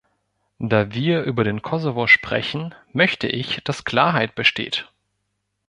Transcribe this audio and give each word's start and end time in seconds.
Da 0.57 0.91
wir 0.95 1.21
über 1.21 1.43
den 1.43 1.61
Kosovo 1.61 2.07
sprechen, 2.07 2.73
möchte 2.91 3.27
ich, 3.27 3.63
dass 3.63 3.83
Klarheit 3.85 4.33
besteht. 4.33 4.91